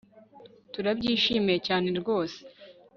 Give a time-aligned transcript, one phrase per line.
[0.73, 2.39] turabyishimiye cyane ryose